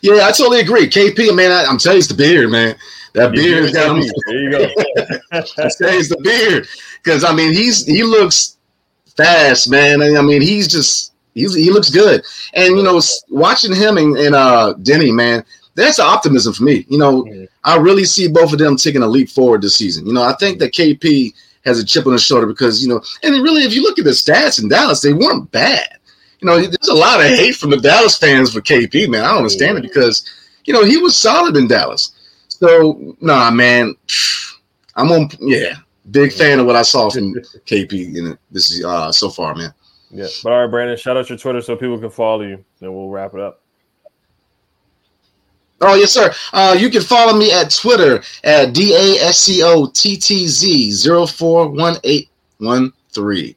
[0.02, 0.88] Yeah, I totally agree.
[0.88, 2.76] KP, man, I, am telling you, it's the beard, man.
[3.14, 4.04] That beard is got him.
[4.28, 4.68] There you go.
[5.32, 6.68] I say it's the beard
[7.02, 8.58] because I mean he's he looks
[9.16, 10.02] fast, man.
[10.02, 12.24] I mean he's just he's he looks good,
[12.54, 15.46] and you know watching him and, and uh Deni, man,
[15.76, 16.86] that's optimism for me.
[16.90, 17.46] You know, mm-hmm.
[17.64, 20.08] I really see both of them taking a leap forward this season.
[20.08, 21.34] You know, I think that KP
[21.66, 24.06] has a chip on his shoulder because, you know, and really, if you look at
[24.06, 26.00] the stats in Dallas, they weren't bad.
[26.40, 29.24] You know, there's a lot of hate from the Dallas fans for KP, man.
[29.24, 30.30] I don't understand it because,
[30.66, 32.12] you know, he was solid in Dallas.
[32.48, 33.96] So, nah, man,
[34.96, 35.76] I'm on, yeah,
[36.12, 37.34] big fan of what I saw from
[37.66, 39.74] KP in this is uh, so far, man.
[40.12, 40.28] Yeah.
[40.44, 42.64] But all right, Brandon, shout out your Twitter so people can follow you.
[42.82, 43.62] and we'll wrap it up.
[45.82, 46.34] Oh yes, sir.
[46.54, 50.48] Uh, you can follow me at Twitter at d a s c o t t
[50.48, 53.56] z zero four one eight one three.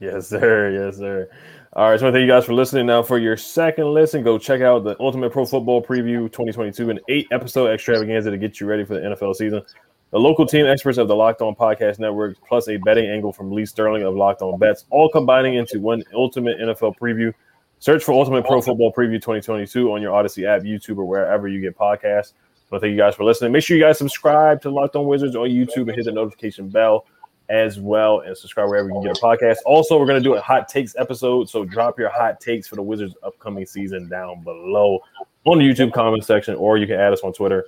[0.00, 0.70] Yes, sir.
[0.70, 1.28] Yes, sir.
[1.74, 2.86] All right, so thank you guys for listening.
[2.86, 6.98] Now, for your second listen, go check out the Ultimate Pro Football Preview 2022, an
[7.08, 9.62] eight episode extravaganza to get you ready for the NFL season.
[10.10, 13.52] The local team experts of the Locked On Podcast Network, plus a betting angle from
[13.52, 17.32] Lee Sterling of Locked On Bets, all combining into one ultimate NFL preview.
[17.80, 21.60] Search for Ultimate Pro Football Preview 2022 on your Odyssey app, YouTube, or wherever you
[21.60, 22.32] get podcasts.
[22.68, 23.52] So thank you guys for listening.
[23.52, 26.68] Make sure you guys subscribe to Locked On Wizards on YouTube and hit the notification
[26.68, 27.06] bell
[27.48, 29.56] as well, and subscribe wherever you get a podcast.
[29.64, 32.76] Also, we're going to do a hot takes episode, so drop your hot takes for
[32.76, 35.00] the Wizards' upcoming season down below
[35.44, 37.64] on the YouTube comment section, or you can add us on Twitter,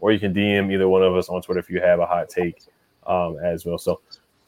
[0.00, 2.28] or you can DM either one of us on Twitter if you have a hot
[2.28, 2.62] take
[3.06, 3.78] um, as well.
[3.78, 4.02] So,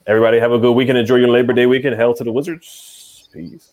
[0.07, 0.99] everybody have a good weekend.
[0.99, 1.95] Enjoy your Labor Day weekend.
[1.95, 3.29] Hell to the Wizards.
[3.33, 3.73] Peace.